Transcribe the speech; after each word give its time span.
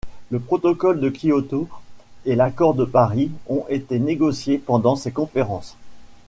Le 0.31 0.39
Protocole 0.39 0.99
de 0.99 1.11
Kyoto 1.11 1.69
et 2.25 2.33
l'Accord 2.35 2.73
de 2.73 2.85
Paris 2.85 3.29
ont 3.47 3.65
été 3.69 3.99
négociés 3.99 4.57
pendant 4.57 4.95
ces 4.95 5.11
conférences. 5.11 5.77